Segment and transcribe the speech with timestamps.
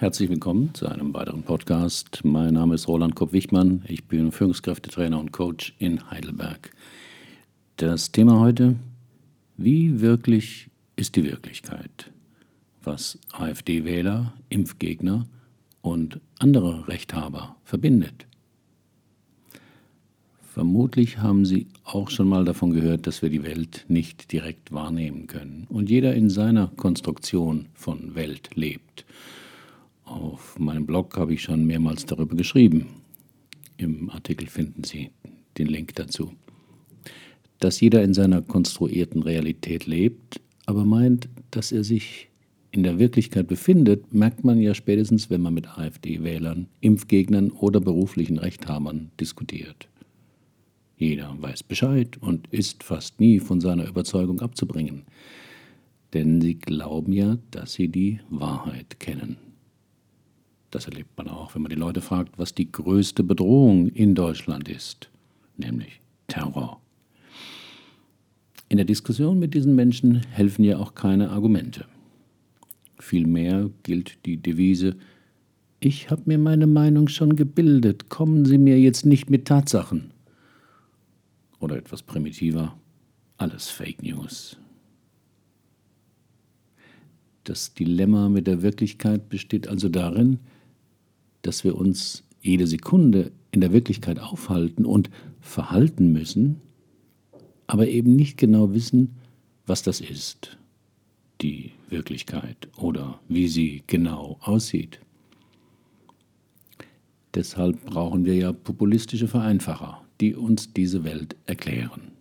[0.00, 2.20] Herzlich willkommen zu einem weiteren Podcast.
[2.22, 3.82] Mein Name ist Roland Kopp-Wichmann.
[3.88, 6.70] Ich bin Führungskräftetrainer und Coach in Heidelberg.
[7.78, 8.76] Das Thema heute:
[9.56, 12.12] Wie wirklich ist die Wirklichkeit?
[12.84, 15.26] Was AfD-Wähler, Impfgegner
[15.82, 18.28] und andere Rechthaber verbindet.
[20.54, 25.26] Vermutlich haben Sie auch schon mal davon gehört, dass wir die Welt nicht direkt wahrnehmen
[25.26, 29.04] können und jeder in seiner Konstruktion von Welt lebt.
[30.08, 32.86] Auf meinem Blog habe ich schon mehrmals darüber geschrieben.
[33.76, 35.10] Im Artikel finden Sie
[35.58, 36.32] den Link dazu.
[37.60, 42.28] Dass jeder in seiner konstruierten Realität lebt, aber meint, dass er sich
[42.70, 48.38] in der Wirklichkeit befindet, merkt man ja spätestens, wenn man mit AfD-Wählern, Impfgegnern oder beruflichen
[48.38, 49.88] Rechthabern diskutiert.
[50.96, 55.02] Jeder weiß Bescheid und ist fast nie von seiner Überzeugung abzubringen.
[56.14, 59.47] Denn sie glauben ja, dass sie die Wahrheit kennen.
[60.70, 64.68] Das erlebt man auch, wenn man die Leute fragt, was die größte Bedrohung in Deutschland
[64.68, 65.08] ist,
[65.56, 66.80] nämlich Terror.
[68.68, 71.86] In der Diskussion mit diesen Menschen helfen ja auch keine Argumente.
[72.98, 74.96] Vielmehr gilt die Devise,
[75.80, 80.10] ich habe mir meine Meinung schon gebildet, kommen Sie mir jetzt nicht mit Tatsachen.
[81.60, 82.76] Oder etwas primitiver,
[83.36, 84.56] alles Fake News.
[87.44, 90.40] Das Dilemma mit der Wirklichkeit besteht also darin,
[91.42, 96.60] dass wir uns jede Sekunde in der Wirklichkeit aufhalten und verhalten müssen,
[97.66, 99.16] aber eben nicht genau wissen,
[99.66, 100.56] was das ist,
[101.40, 105.00] die Wirklichkeit oder wie sie genau aussieht.
[107.34, 112.12] Deshalb brauchen wir ja populistische Vereinfacher, die uns diese Welt erklären.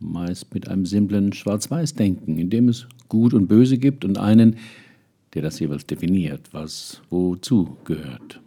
[0.00, 4.56] Meist mit einem simplen Schwarz-Weiß-Denken, in dem es Gut und Böse gibt und einen,
[5.34, 8.40] der das jeweils definiert, was wozu gehört.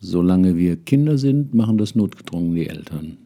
[0.00, 3.18] Solange wir Kinder sind, machen das notgedrungen die Eltern.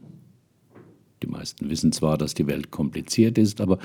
[1.22, 3.78] Die meisten wissen zwar, dass die Welt kompliziert ist, aber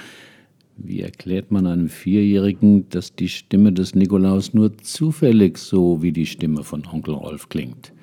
[0.78, 6.26] wie erklärt man einem Vierjährigen, dass die Stimme des Nikolaus nur zufällig so wie die
[6.26, 7.94] Stimme von Onkel Rolf klingt?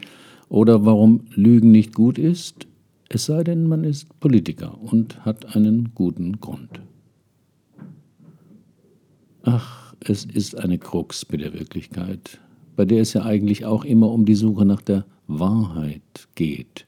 [0.49, 2.67] Oder warum Lügen nicht gut ist,
[3.09, 6.81] es sei denn, man ist Politiker und hat einen guten Grund.
[9.45, 12.41] Ach, es ist eine Krux mit der Wirklichkeit,
[12.77, 16.87] bei der es ja eigentlich auch immer um die Suche nach der Wahrheit geht.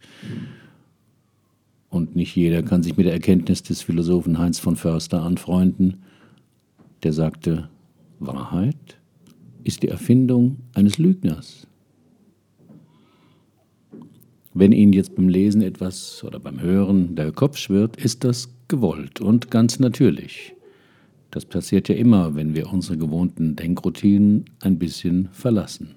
[1.90, 5.98] Und nicht jeder kann sich mit der Erkenntnis des Philosophen Heinz von Förster anfreunden,
[7.02, 7.68] der sagte,
[8.20, 8.98] Wahrheit
[9.62, 11.66] ist die Erfindung eines Lügners.
[14.54, 19.20] Wenn Ihnen jetzt beim Lesen etwas oder beim Hören der Kopf schwirrt, ist das gewollt
[19.20, 20.54] und ganz natürlich.
[21.36, 25.94] Das passiert ja immer, wenn wir unsere gewohnten Denkroutinen ein bisschen verlassen.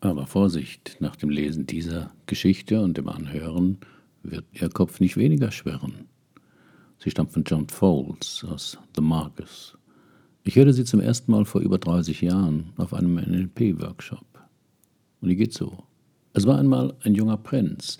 [0.00, 3.76] Aber Vorsicht, nach dem Lesen dieser Geschichte und dem Anhören
[4.22, 6.06] wird Ihr Kopf nicht weniger schwirren.
[6.96, 9.76] Sie stammt von John Fowles aus The Marcus.
[10.44, 14.24] Ich hörte sie zum ersten Mal vor über 30 Jahren auf einem NLP-Workshop.
[15.20, 15.84] Und die geht so.
[16.32, 17.98] Es war einmal ein junger Prinz,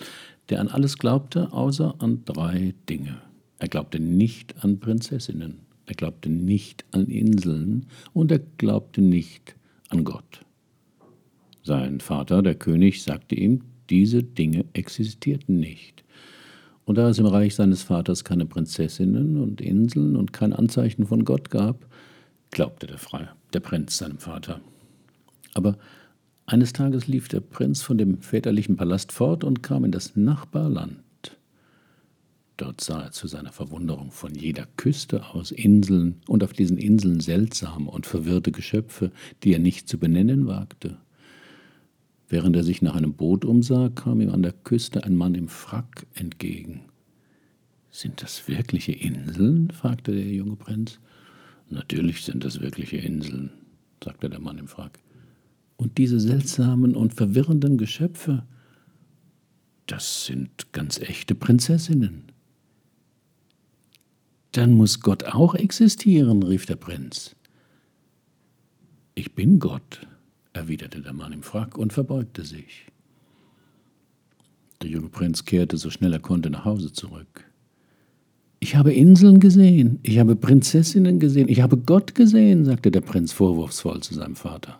[0.49, 3.21] der an alles glaubte, außer an drei Dinge.
[3.61, 9.55] Er glaubte nicht an Prinzessinnen, er glaubte nicht an Inseln und er glaubte nicht
[9.89, 10.43] an Gott.
[11.61, 13.61] Sein Vater, der König, sagte ihm,
[13.91, 16.03] diese Dinge existierten nicht.
[16.85, 21.23] Und da es im Reich seines Vaters keine Prinzessinnen und Inseln und kein Anzeichen von
[21.23, 21.85] Gott gab,
[22.49, 24.59] glaubte der, Frei, der Prinz seinem Vater.
[25.53, 25.77] Aber
[26.47, 30.97] eines Tages lief der Prinz von dem väterlichen Palast fort und kam in das Nachbarland.
[32.61, 37.19] Dort sah er zu seiner Verwunderung von jeder Küste aus Inseln und auf diesen Inseln
[37.19, 39.11] seltsame und verwirrte Geschöpfe,
[39.41, 40.99] die er nicht zu benennen wagte.
[42.29, 45.47] Während er sich nach einem Boot umsah, kam ihm an der Küste ein Mann im
[45.47, 46.81] Frack entgegen.
[47.89, 49.71] Sind das wirkliche Inseln?
[49.71, 50.99] fragte der junge Prinz.
[51.67, 53.49] Natürlich sind das wirkliche Inseln,
[54.03, 54.99] sagte der Mann im Frack.
[55.77, 58.45] Und diese seltsamen und verwirrenden Geschöpfe,
[59.87, 62.31] das sind ganz echte Prinzessinnen.
[64.51, 67.35] Dann muss Gott auch existieren, rief der Prinz.
[69.15, 70.07] Ich bin Gott,
[70.53, 72.87] erwiderte der Mann im Frack und verbeugte sich.
[74.81, 77.45] Der junge Prinz kehrte so schnell er konnte nach Hause zurück.
[78.59, 83.31] Ich habe Inseln gesehen, ich habe Prinzessinnen gesehen, ich habe Gott gesehen, sagte der Prinz
[83.31, 84.79] vorwurfsvoll zu seinem Vater.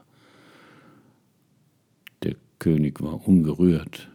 [2.24, 4.07] Der König war ungerührt.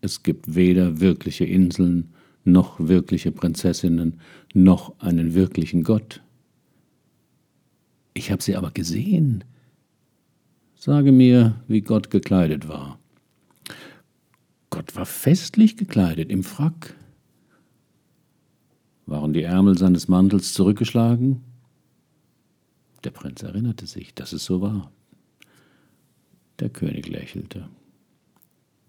[0.00, 2.10] Es gibt weder wirkliche Inseln
[2.44, 4.20] noch wirkliche Prinzessinnen,
[4.54, 6.22] noch einen wirklichen Gott,
[8.14, 9.44] Ich habe sie aber gesehen.
[10.74, 12.98] Sage mir, wie Gott gekleidet war.
[14.70, 16.96] Gott war festlich gekleidet im Frack.
[19.06, 21.42] Waren die Ärmel seines Mantels zurückgeschlagen?
[23.04, 24.90] Der Prinz erinnerte sich, dass es so war.
[26.58, 27.68] Der König lächelte.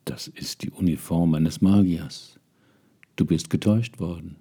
[0.05, 2.38] Das ist die Uniform eines Magiers.
[3.19, 4.37] Du bist getäuscht worden.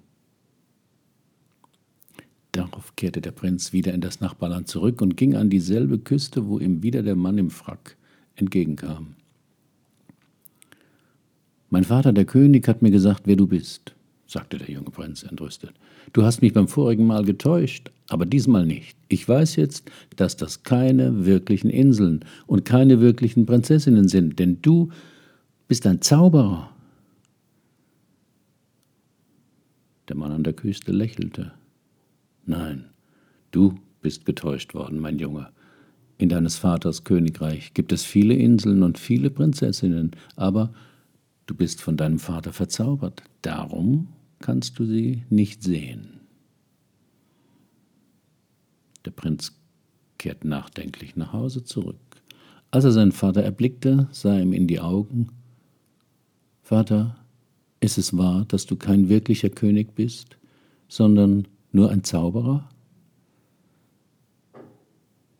[2.52, 6.60] Darauf kehrte der Prinz wieder in das Nachbarland zurück und ging an dieselbe Küste, wo
[6.60, 7.96] ihm wieder der Mann im Frack
[8.36, 9.16] entgegenkam.
[11.70, 13.96] Mein Vater, der König, hat mir gesagt, wer du bist,
[14.28, 15.72] sagte der junge Prinz entrüstet.
[16.12, 18.96] Du hast mich beim vorigen Mal getäuscht, aber diesmal nicht.
[19.08, 24.90] Ich weiß jetzt, dass das keine wirklichen Inseln und keine wirklichen Prinzessinnen sind, denn du
[25.66, 26.70] bist ein Zauberer.
[30.08, 31.52] Der Mann an der Küste lächelte.
[32.46, 32.86] Nein,
[33.50, 35.50] du bist getäuscht worden, mein Junge.
[36.16, 40.72] In deines Vaters Königreich gibt es viele Inseln und viele Prinzessinnen, aber
[41.46, 43.22] du bist von deinem Vater verzaubert.
[43.42, 44.08] Darum
[44.40, 46.20] kannst du sie nicht sehen.
[49.04, 49.52] Der Prinz
[50.16, 51.96] kehrt nachdenklich nach Hause zurück.
[52.70, 55.28] Als er seinen Vater erblickte, sah er ihm in die Augen.
[56.62, 57.16] Vater,
[57.80, 60.36] ist es wahr, dass du kein wirklicher König bist,
[60.88, 62.68] sondern nur ein Zauberer?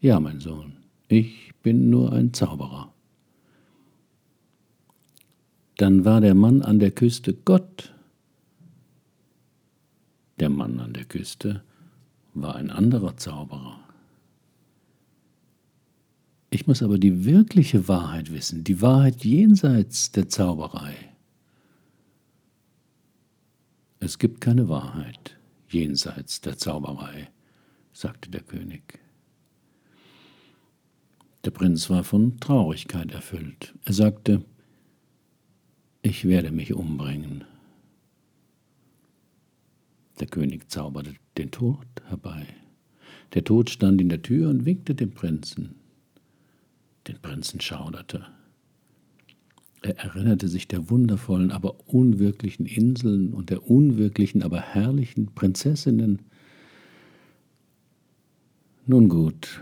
[0.00, 0.76] Ja, mein Sohn,
[1.08, 2.92] ich bin nur ein Zauberer.
[5.76, 7.94] Dann war der Mann an der Küste Gott.
[10.38, 11.62] Der Mann an der Küste
[12.34, 13.80] war ein anderer Zauberer.
[16.50, 20.94] Ich muss aber die wirkliche Wahrheit wissen, die Wahrheit jenseits der Zauberei.
[24.08, 25.36] Es gibt keine Wahrheit
[25.68, 27.28] jenseits der Zauberei,
[27.92, 29.00] sagte der König.
[31.44, 33.74] Der Prinz war von Traurigkeit erfüllt.
[33.84, 34.46] Er sagte,
[36.00, 37.44] ich werde mich umbringen.
[40.20, 42.46] Der König zauberte den Tod herbei.
[43.34, 45.74] Der Tod stand in der Tür und winkte dem Prinzen.
[47.06, 48.24] Den Prinzen schauderte.
[49.82, 56.22] Er erinnerte sich der wundervollen, aber unwirklichen Inseln und der unwirklichen, aber herrlichen Prinzessinnen.
[58.86, 59.60] Nun gut,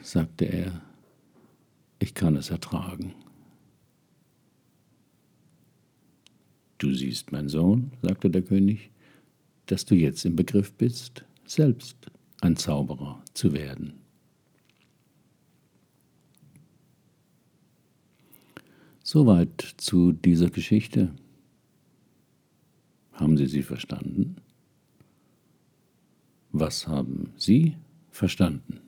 [0.00, 0.82] sagte er,
[2.00, 3.14] ich kann es ertragen.
[6.78, 8.90] Du siehst, mein Sohn, sagte der König,
[9.66, 11.96] dass du jetzt im Begriff bist, selbst
[12.40, 14.01] ein Zauberer zu werden.
[19.12, 21.10] Soweit zu dieser Geschichte.
[23.12, 24.36] Haben Sie sie verstanden?
[26.50, 27.76] Was haben Sie
[28.10, 28.80] verstanden?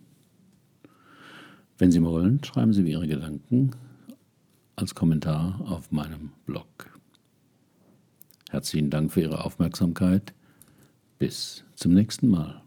[1.77, 3.73] Wenn Sie wollen, schreiben Sie mir Ihre Gedanken
[4.77, 6.99] als Kommentar auf meinem Blog.
[8.49, 10.33] Herzlichen Dank für Ihre Aufmerksamkeit.
[11.19, 12.64] Bis zum nächsten Mal.